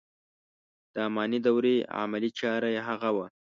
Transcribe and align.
د 0.93 0.95
اماني 1.07 1.39
دورې 1.45 1.75
عملي 1.99 2.31
چاره 2.39 2.69
یې 2.75 2.81
هغه 2.89 3.09
و. 3.15 3.17